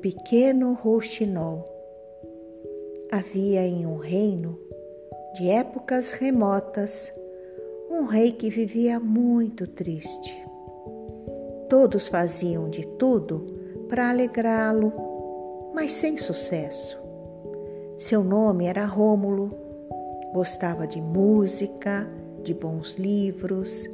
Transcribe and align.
pequeno 0.00 0.72
rouxinol. 0.72 1.68
Havia 3.12 3.66
em 3.66 3.84
um 3.84 3.96
reino, 3.96 4.58
de 5.34 5.48
épocas 5.50 6.10
remotas, 6.10 7.12
um 7.90 8.04
rei 8.04 8.32
que 8.32 8.48
vivia 8.48 8.98
muito 8.98 9.66
triste. 9.66 10.34
Todos 11.68 12.08
faziam 12.08 12.70
de 12.70 12.86
tudo 12.96 13.46
para 13.90 14.08
alegrá-lo, 14.08 14.92
mas 15.74 15.92
sem 15.92 16.16
sucesso. 16.16 16.98
Seu 17.98 18.24
nome 18.24 18.64
era 18.64 18.86
Rômulo, 18.86 19.50
gostava 20.32 20.86
de 20.86 21.00
música, 21.00 22.08
de 22.42 22.54
bons 22.54 22.94
livros, 22.94 23.86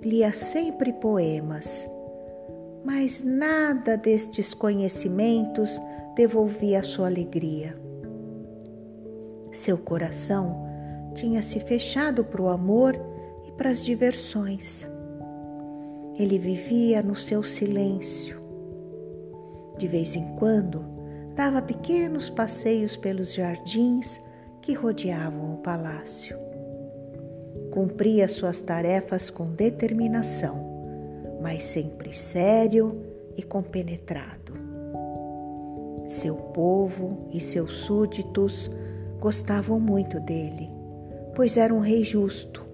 lia 0.00 0.32
sempre 0.32 0.92
poemas 0.92 1.88
mas 2.84 3.22
nada 3.22 3.96
destes 3.96 4.54
conhecimentos 4.54 5.80
devolvia 6.14 6.82
sua 6.82 7.06
alegria. 7.06 7.74
Seu 9.52 9.78
coração 9.78 10.66
tinha 11.14 11.42
se 11.42 11.60
fechado 11.60 12.24
para 12.24 12.42
o 12.42 12.48
amor 12.48 12.98
e 13.46 13.52
para 13.52 13.70
as 13.70 13.84
diversões. 13.84 14.88
Ele 16.16 16.38
vivia 16.38 17.02
no 17.02 17.14
seu 17.14 17.42
silêncio. 17.42 18.38
De 19.76 19.86
vez 19.86 20.14
em 20.16 20.34
quando, 20.36 20.84
dava 21.34 21.62
pequenos 21.62 22.28
passeios 22.28 22.96
pelos 22.96 23.32
jardins 23.32 24.20
que 24.60 24.74
rodeavam 24.74 25.54
o 25.54 25.58
palácio. 25.58 26.36
Cumpria 27.70 28.26
suas 28.26 28.60
tarefas 28.60 29.30
com 29.30 29.46
determinação 29.52 30.67
mas 31.40 31.64
sempre 31.64 32.12
sério 32.12 33.00
e 33.36 33.42
compenetrado. 33.42 34.54
Seu 36.06 36.34
povo 36.34 37.28
e 37.30 37.40
seus 37.40 37.72
súditos 37.72 38.70
gostavam 39.20 39.78
muito 39.78 40.18
dele, 40.20 40.70
pois 41.34 41.56
era 41.56 41.72
um 41.72 41.80
rei 41.80 42.02
justo. 42.02 42.66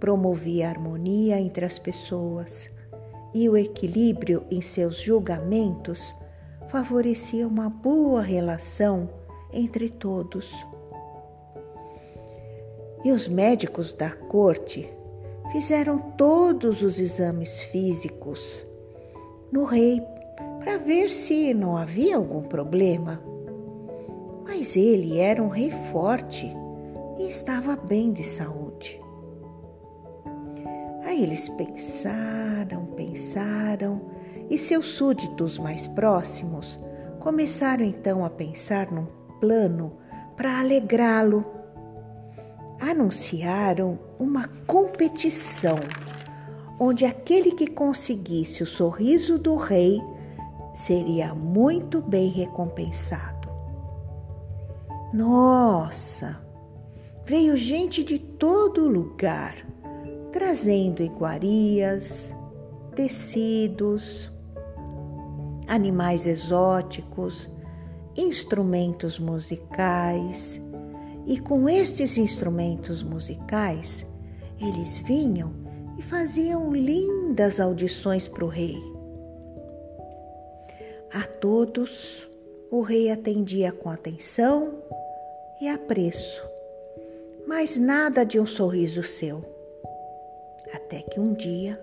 Promovia 0.00 0.66
a 0.66 0.70
harmonia 0.70 1.40
entre 1.40 1.64
as 1.64 1.78
pessoas 1.78 2.68
e 3.34 3.48
o 3.48 3.56
equilíbrio 3.56 4.44
em 4.50 4.60
seus 4.60 5.00
julgamentos 5.00 6.14
favorecia 6.68 7.46
uma 7.46 7.68
boa 7.68 8.22
relação 8.22 9.08
entre 9.52 9.88
todos. 9.88 10.52
E 13.04 13.12
os 13.12 13.28
médicos 13.28 13.92
da 13.92 14.10
corte 14.10 14.90
fizeram 15.52 15.98
todos 16.16 16.82
os 16.82 16.98
exames 16.98 17.60
físicos 17.64 18.66
no 19.52 19.64
rei 19.64 20.02
para 20.58 20.78
ver 20.78 21.10
se 21.10 21.52
não 21.54 21.76
havia 21.76 22.16
algum 22.16 22.42
problema. 22.42 23.22
Mas 24.44 24.76
ele 24.76 25.18
era 25.18 25.42
um 25.42 25.48
rei 25.48 25.70
forte 25.92 26.50
e 27.18 27.28
estava 27.28 27.76
bem 27.76 28.12
de 28.12 28.24
saúde. 28.24 29.00
Aí 31.04 31.22
eles 31.22 31.48
pensaram, 31.50 32.86
pensaram, 32.96 34.00
e 34.50 34.58
seus 34.58 34.88
súditos 34.88 35.58
mais 35.58 35.86
próximos 35.86 36.78
começaram 37.20 37.84
então 37.84 38.24
a 38.24 38.30
pensar 38.30 38.90
num 38.90 39.06
plano 39.40 39.96
para 40.36 40.58
alegrá-lo 40.60 41.44
anunciaram 42.90 43.98
uma 44.18 44.48
competição 44.66 45.78
onde 46.78 47.04
aquele 47.04 47.52
que 47.52 47.66
conseguisse 47.66 48.62
o 48.62 48.66
sorriso 48.66 49.38
do 49.38 49.56
rei 49.56 50.02
seria 50.74 51.34
muito 51.34 52.02
bem 52.02 52.28
recompensado. 52.28 53.48
Nossa! 55.12 56.42
Veio 57.24 57.56
gente 57.56 58.04
de 58.04 58.18
todo 58.18 58.88
lugar, 58.88 59.54
trazendo 60.32 61.02
iguarias, 61.02 62.34
tecidos, 62.94 64.30
animais 65.66 66.26
exóticos, 66.26 67.50
instrumentos 68.16 69.18
musicais 69.18 70.60
e 71.26 71.38
com 71.38 71.68
estes 71.68 72.16
instrumentos 72.16 73.02
musicais, 73.02 74.06
eles 74.60 74.98
vinham 75.00 75.52
e 75.98 76.02
faziam 76.02 76.72
lindas 76.72 77.60
audições 77.60 78.28
para 78.28 78.44
o 78.44 78.48
rei. 78.48 78.78
A 81.12 81.26
todos 81.26 82.28
o 82.70 82.82
rei 82.82 83.10
atendia 83.10 83.70
com 83.70 83.88
atenção 83.88 84.82
e 85.60 85.68
apreço, 85.68 86.42
mas 87.46 87.78
nada 87.78 88.24
de 88.24 88.40
um 88.40 88.46
sorriso 88.46 89.02
seu. 89.02 89.44
Até 90.72 91.02
que 91.02 91.20
um 91.20 91.32
dia, 91.32 91.80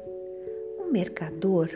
um 0.79 0.91
mercador 0.91 1.69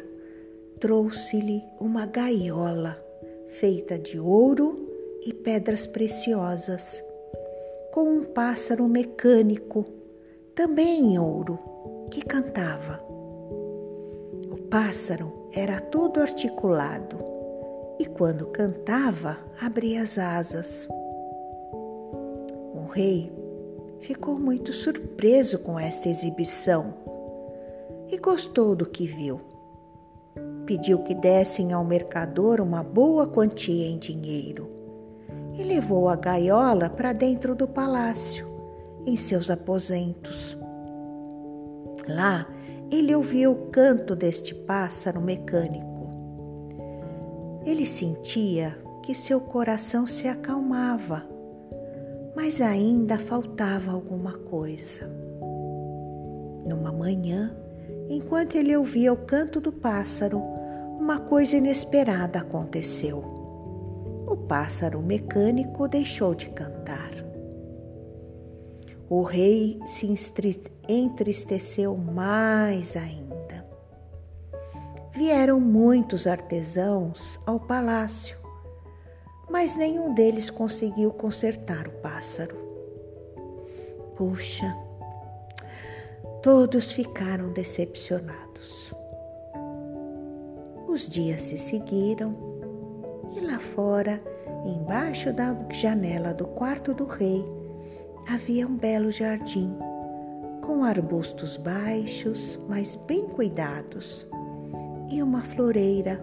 trouxe-lhe 0.80 1.64
uma 1.80 2.06
gaiola 2.06 3.02
feita 3.48 3.98
de 3.98 4.20
ouro 4.20 4.90
e 5.26 5.34
pedras 5.34 5.88
preciosas 5.88 7.02
com 7.96 8.04
um 8.04 8.26
pássaro 8.26 8.90
mecânico, 8.90 9.86
também 10.54 11.14
em 11.14 11.18
ouro, 11.18 11.58
que 12.12 12.22
cantava. 12.22 13.00
O 14.52 14.58
pássaro 14.70 15.32
era 15.54 15.80
todo 15.80 16.20
articulado 16.20 17.16
e, 17.98 18.06
quando 18.06 18.48
cantava, 18.48 19.38
abria 19.62 20.02
as 20.02 20.18
asas. 20.18 20.86
O 21.72 22.90
rei 22.92 23.32
ficou 24.02 24.38
muito 24.38 24.74
surpreso 24.74 25.58
com 25.60 25.80
esta 25.80 26.10
exibição 26.10 26.96
e 28.12 28.18
gostou 28.18 28.76
do 28.76 28.86
que 28.86 29.08
viu. 29.08 29.40
Pediu 30.66 31.00
que 31.00 31.16
dessem 31.16 31.72
ao 31.72 31.86
mercador 31.86 32.60
uma 32.60 32.84
boa 32.84 33.26
quantia 33.26 33.88
em 33.88 33.98
dinheiro 33.98 34.75
e 35.58 35.64
levou 35.64 36.10
a 36.10 36.16
gaiola 36.16 36.90
para 36.90 37.14
dentro 37.14 37.56
do 37.56 37.68
palácio, 37.68 38.48
em 39.06 39.16
seus 39.16 39.50
aposentos. 39.50 40.58
Lá 42.08 42.48
ele 42.92 43.16
ouviu 43.16 43.52
o 43.52 43.70
canto 43.72 44.16
deste 44.16 44.54
pássaro 44.54 45.22
mecânico. 45.22 45.86
Ele 47.66 47.86
sentia 47.86 48.78
que 49.02 49.16
seu 49.16 49.40
coração 49.40 50.06
se 50.06 50.28
acalmava, 50.28 51.26
mas 52.36 52.62
ainda 52.62 53.18
faltava 53.18 53.92
alguma 53.92 54.34
coisa. 54.34 55.10
Numa 56.68 56.92
manhã, 56.92 57.56
enquanto 58.10 58.56
ele 58.56 58.76
ouvia 58.76 59.14
o 59.14 59.18
canto 59.18 59.60
do 59.60 59.72
pássaro, 59.72 60.40
uma 61.00 61.20
coisa 61.20 61.58
inesperada 61.58 62.40
aconteceu 62.40 63.45
o 64.28 64.36
pássaro 64.36 65.02
mecânico 65.02 65.88
deixou 65.88 66.34
de 66.34 66.50
cantar. 66.50 67.12
O 69.10 69.22
rei 69.22 69.80
se 69.86 70.08
entristeceu 70.88 71.96
mais 71.96 72.96
ainda. 72.96 73.66
Vieram 75.14 75.60
muitos 75.60 76.26
artesãos 76.26 77.40
ao 77.46 77.60
palácio, 77.60 78.38
mas 79.50 79.78
nenhum 79.78 80.14
deles 80.14 80.50
conseguiu 80.50 81.12
consertar 81.12 81.88
o 81.88 81.92
pássaro. 82.02 82.58
Puxa, 84.16 84.76
todos 86.42 86.92
ficaram 86.92 87.54
decepcionados. 87.54 88.92
Os 90.88 91.08
dias 91.08 91.44
se 91.44 91.58
seguiram 91.58 92.55
e 93.36 93.40
lá 93.42 93.60
fora, 93.60 94.22
embaixo 94.66 95.34
da 95.34 95.56
janela 95.70 96.34
do 96.34 96.46
quarto 96.46 96.94
do 96.94 97.06
rei, 97.06 97.46
havia 98.28 98.66
um 98.66 98.76
belo 98.76 99.12
jardim, 99.12 99.76
com 100.66 100.84
arbustos 100.84 101.58
baixos, 101.58 102.58
mas 102.68 102.96
bem 102.96 103.28
cuidados, 103.28 104.26
e 105.10 105.22
uma 105.22 105.42
floreira 105.42 106.20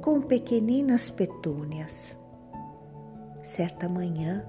com 0.00 0.20
pequeninas 0.20 1.10
petúnias. 1.10 2.16
Certa 3.42 3.88
manhã, 3.88 4.44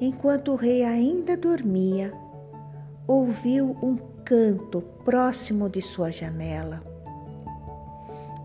enquanto 0.00 0.52
o 0.52 0.56
rei 0.56 0.82
ainda 0.82 1.36
dormia, 1.36 2.12
ouviu 3.06 3.76
um 3.82 3.96
canto 4.24 4.80
próximo 5.04 5.68
de 5.68 5.80
sua 5.80 6.10
janela 6.10 6.87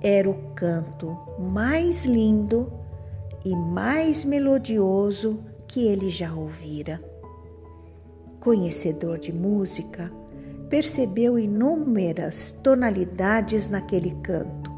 era 0.04 0.30
o 0.30 0.34
canto 0.54 1.18
mais 1.40 2.06
lindo 2.06 2.72
e 3.46 3.56
mais 3.56 4.26
melodioso 4.26 5.40
que 5.66 5.88
ele 5.88 6.10
já 6.10 6.34
ouvira. 6.34 7.02
Conhecedor 8.42 9.18
de 9.18 9.32
música, 9.32 10.12
percebeu 10.70 11.40
inúmeras 11.40 12.52
tonalidades 12.62 13.70
naquele 13.70 14.12
canto, 14.22 14.70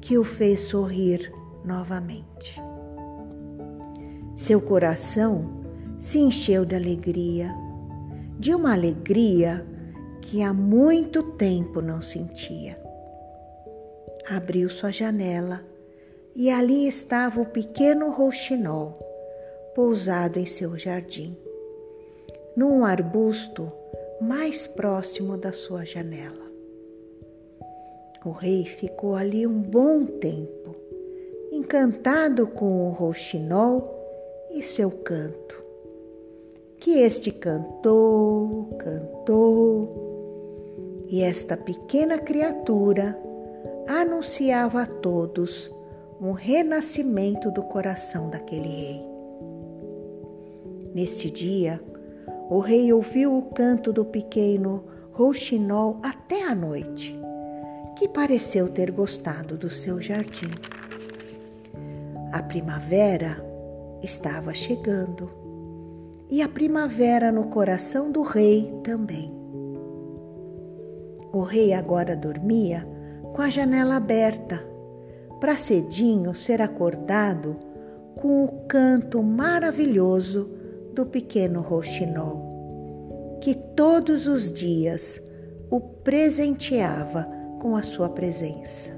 que 0.00 0.18
o 0.18 0.24
fez 0.24 0.60
sorrir 0.62 1.32
novamente. 1.64 2.60
Seu 4.36 4.60
coração 4.60 5.62
se 5.98 6.18
encheu 6.18 6.64
de 6.64 6.74
alegria, 6.74 7.54
de 8.38 8.52
uma 8.54 8.72
alegria 8.72 9.64
que 10.20 10.42
há 10.42 10.52
muito 10.52 11.22
tempo 11.22 11.80
não 11.80 12.02
sentia. 12.02 12.85
Abriu 14.28 14.68
sua 14.68 14.90
janela 14.90 15.64
e 16.34 16.50
ali 16.50 16.88
estava 16.88 17.40
o 17.40 17.46
pequeno 17.46 18.10
rouxinol 18.10 18.98
pousado 19.72 20.38
em 20.38 20.46
seu 20.46 20.76
jardim, 20.76 21.36
num 22.56 22.84
arbusto 22.84 23.70
mais 24.20 24.66
próximo 24.66 25.36
da 25.36 25.52
sua 25.52 25.84
janela. 25.84 26.44
O 28.24 28.30
rei 28.30 28.64
ficou 28.64 29.14
ali 29.14 29.46
um 29.46 29.60
bom 29.60 30.04
tempo, 30.04 30.74
encantado 31.52 32.48
com 32.48 32.88
o 32.88 32.90
rouxinol 32.90 33.94
e 34.50 34.60
seu 34.62 34.90
canto. 34.90 35.64
Que 36.78 36.98
este 36.98 37.30
cantou, 37.30 38.70
cantou, 38.78 40.06
e 41.08 41.22
esta 41.22 41.56
pequena 41.56 42.18
criatura 42.18 43.16
anunciava 43.86 44.82
a 44.82 44.86
todos 44.86 45.70
um 46.20 46.32
renascimento 46.32 47.50
do 47.50 47.62
coração 47.62 48.30
daquele 48.30 48.68
rei. 48.68 49.02
Neste 50.94 51.30
dia, 51.30 51.80
o 52.48 52.58
rei 52.58 52.92
ouviu 52.92 53.36
o 53.36 53.42
canto 53.42 53.92
do 53.92 54.04
pequeno 54.04 54.84
rouxinol 55.12 55.98
até 56.02 56.42
a 56.44 56.54
noite, 56.54 57.18
que 57.96 58.08
pareceu 58.08 58.68
ter 58.68 58.90
gostado 58.90 59.56
do 59.56 59.68
seu 59.68 60.00
jardim. 60.00 60.50
A 62.32 62.42
primavera 62.42 63.44
estava 64.02 64.52
chegando 64.52 65.30
e 66.30 66.42
a 66.42 66.48
primavera 66.48 67.30
no 67.30 67.44
coração 67.44 68.10
do 68.10 68.22
rei 68.22 68.72
também. 68.82 69.32
O 71.32 71.42
rei 71.42 71.72
agora 71.72 72.16
dormia 72.16 72.95
com 73.36 73.42
a 73.42 73.50
janela 73.50 73.96
aberta, 73.96 74.66
para 75.38 75.58
cedinho 75.58 76.34
ser 76.34 76.62
acordado 76.62 77.54
com 78.14 78.46
o 78.46 78.66
canto 78.66 79.22
maravilhoso 79.22 80.50
do 80.94 81.04
pequeno 81.04 81.60
rouxinol, 81.60 83.38
que 83.42 83.54
todos 83.54 84.26
os 84.26 84.50
dias 84.50 85.20
o 85.68 85.78
presenteava 85.78 87.28
com 87.60 87.76
a 87.76 87.82
sua 87.82 88.08
presença. 88.08 88.90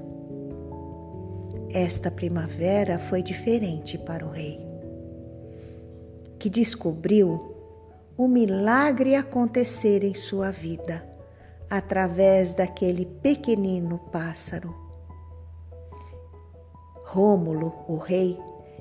Esta 1.69 2.09
primavera 2.09 2.97
foi 2.97 3.21
diferente 3.21 3.97
para 3.97 4.25
o 4.25 4.29
rei, 4.29 4.65
que 6.39 6.49
descobriu 6.49 7.57
o 8.17 8.25
milagre 8.25 9.15
acontecer 9.15 10.01
em 10.01 10.13
sua 10.13 10.49
vida 10.49 11.08
através 11.69 12.53
daquele 12.53 13.05
pequenino 13.05 13.99
pássaro. 14.11 14.73
Rômulo, 17.05 17.73
o 17.87 17.95
rei, 17.97 18.39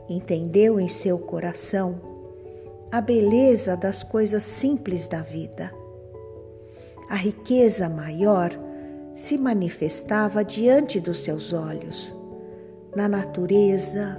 entendeu 0.08 0.81
em 0.81 0.88
seu 0.88 1.19
coração 1.19 2.00
a 2.90 3.00
beleza 3.00 3.76
das 3.76 4.02
coisas 4.02 4.43
simples 4.43 5.06
da 5.06 5.20
vida. 5.20 5.73
A 7.08 7.14
riqueza 7.14 7.88
maior 7.88 8.50
se 9.14 9.37
manifestava 9.37 10.44
diante 10.44 11.00
dos 11.00 11.25
seus 11.25 11.52
olhos, 11.52 12.14
na 12.94 13.08
natureza, 13.08 14.19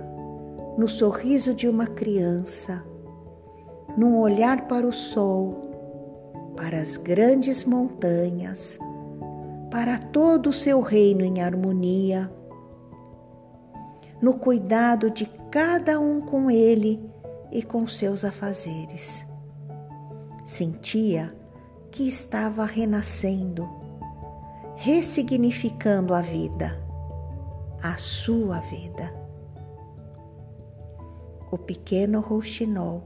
no 0.78 0.88
sorriso 0.88 1.54
de 1.54 1.68
uma 1.68 1.88
criança, 1.88 2.84
num 3.98 4.20
olhar 4.20 4.68
para 4.68 4.86
o 4.86 4.94
sol, 4.94 5.69
para 6.60 6.82
as 6.82 6.98
grandes 6.98 7.64
montanhas, 7.64 8.78
para 9.72 9.98
todo 9.98 10.50
o 10.50 10.54
seu 10.54 10.82
reino 10.82 11.24
em 11.24 11.42
harmonia, 11.42 12.30
no 14.22 14.34
cuidado 14.34 15.10
de 15.10 15.26
cada 15.50 16.02
um 16.02 16.20
com 16.20 16.52
ele 16.52 17.02
e 17.50 17.64
com 17.64 17.88
seus 17.88 18.26
afazeres. 18.26 19.26
Sentia 20.44 21.34
que 21.92 22.06
estava 22.06 22.66
renascendo, 22.66 23.66
ressignificando 24.76 26.14
a 26.14 26.20
vida, 26.20 26.78
a 27.82 27.96
sua 27.96 28.60
vida. 28.60 29.14
O 31.50 31.58
pequeno 31.58 32.20
rouxinol, 32.20 33.02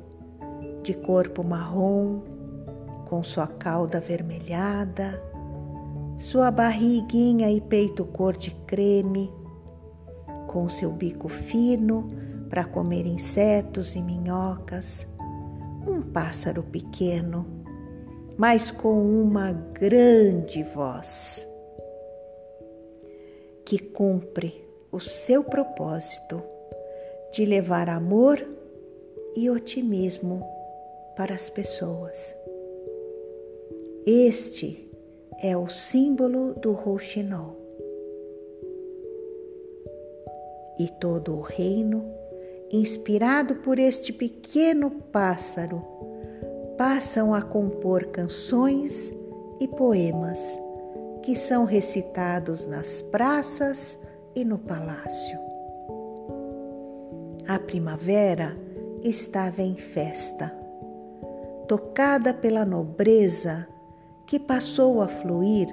de 0.81 0.95
corpo 0.95 1.43
marrom, 1.43 2.32
com 3.13 3.21
sua 3.21 3.45
cauda 3.45 3.99
avermelhada, 3.99 5.21
sua 6.17 6.49
barriguinha 6.49 7.51
e 7.51 7.61
peito 7.61 8.03
cor 8.05 8.35
de 8.35 8.49
creme, 8.65 9.31
com 10.47 10.67
seu 10.67 10.91
bico 10.91 11.29
fino 11.29 12.07
para 12.49 12.65
comer 12.65 13.05
insetos 13.05 13.95
e 13.95 14.01
minhocas, 14.01 15.07
um 15.87 16.01
pássaro 16.01 16.63
pequeno, 16.63 17.45
mas 18.35 18.71
com 18.71 18.99
uma 19.03 19.51
grande 19.51 20.63
voz, 20.63 21.47
que 23.63 23.77
cumpre 23.77 24.67
o 24.91 24.99
seu 24.99 25.43
propósito 25.43 26.41
de 27.31 27.45
levar 27.45 27.89
amor 27.89 28.43
e 29.35 29.51
otimismo 29.51 30.43
para 31.15 31.35
as 31.35 31.47
pessoas. 31.51 32.33
Este 34.05 34.89
é 35.41 35.55
o 35.57 35.67
símbolo 35.67 36.53
do 36.53 36.71
rouxinol. 36.71 37.57
E 40.79 40.87
todo 40.99 41.35
o 41.35 41.41
reino 41.41 42.03
inspirado 42.73 43.57
por 43.57 43.77
este 43.77 44.11
pequeno 44.11 44.89
pássaro, 44.89 45.85
passam 46.75 47.31
a 47.31 47.41
compor 47.41 48.07
canções 48.07 49.13
e 49.59 49.67
poemas 49.67 50.41
que 51.21 51.35
são 51.35 51.65
recitados 51.65 52.65
nas 52.65 53.03
praças 53.03 53.97
e 54.35 54.43
no 54.43 54.57
palácio. 54.57 55.39
A 57.47 57.59
primavera 57.59 58.57
estava 59.03 59.61
em 59.61 59.75
festa, 59.75 60.51
tocada 61.67 62.33
pela 62.33 62.65
nobreza 62.65 63.67
que 64.33 64.39
passou 64.39 64.99
a 64.99 65.07
fluir 65.07 65.67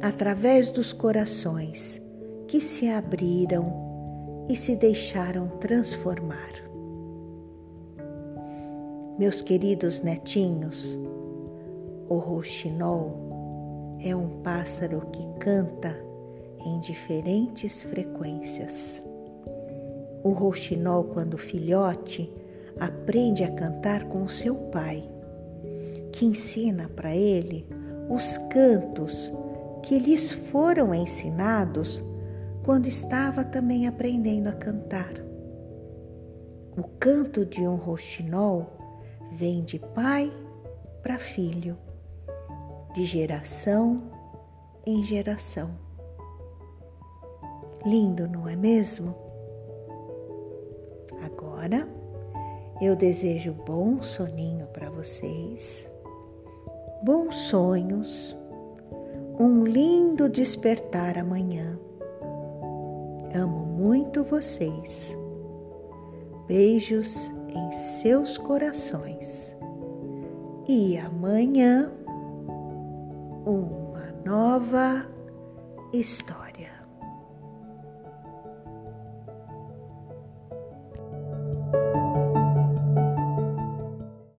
através 0.00 0.70
dos 0.70 0.94
corações 0.94 2.00
que 2.48 2.58
se 2.58 2.88
abriram 2.88 4.46
e 4.48 4.56
se 4.56 4.74
deixaram 4.74 5.46
transformar. 5.60 6.54
Meus 9.18 9.42
queridos 9.42 10.00
netinhos, 10.00 10.98
o 12.08 12.16
rouxinol 12.16 13.98
é 14.00 14.16
um 14.16 14.40
pássaro 14.40 15.02
que 15.12 15.26
canta 15.38 15.94
em 16.64 16.80
diferentes 16.80 17.82
frequências. 17.82 19.04
O 20.24 20.30
rouxinol, 20.30 21.04
quando 21.04 21.36
filhote, 21.36 22.32
aprende 22.80 23.44
a 23.44 23.50
cantar 23.50 24.04
com 24.08 24.26
seu 24.28 24.54
pai, 24.54 25.06
que 26.10 26.24
ensina 26.24 26.88
para 26.88 27.14
ele 27.14 27.81
os 28.14 28.36
cantos 28.36 29.32
que 29.82 29.98
lhes 29.98 30.30
foram 30.30 30.94
ensinados 30.94 32.04
quando 32.64 32.86
estava 32.86 33.44
também 33.44 33.86
aprendendo 33.86 34.48
a 34.48 34.52
cantar. 34.52 35.12
O 36.76 36.84
canto 36.98 37.44
de 37.44 37.60
um 37.62 37.74
roxinol 37.74 38.78
vem 39.32 39.64
de 39.64 39.78
pai 39.78 40.32
para 41.02 41.18
filho, 41.18 41.76
de 42.94 43.04
geração 43.04 44.02
em 44.86 45.02
geração. 45.04 45.70
Lindo, 47.84 48.28
não 48.28 48.48
é 48.48 48.54
mesmo? 48.54 49.14
Agora 51.22 51.88
eu 52.80 52.94
desejo 52.94 53.52
bom 53.52 54.02
soninho 54.02 54.66
para 54.68 54.88
vocês, 54.90 55.88
bons 57.02 57.36
sonhos, 57.36 58.36
um 59.38 59.64
lindo 59.64 60.28
despertar 60.28 61.18
amanhã 61.18 61.78
Amo 63.34 63.64
muito 63.64 64.22
vocês. 64.22 65.16
Beijos 66.46 67.32
em 67.48 67.72
seus 67.72 68.36
corações. 68.36 69.56
E 70.68 70.98
amanhã, 70.98 71.90
uma 73.46 74.12
nova 74.24 75.06
história. 75.94 76.41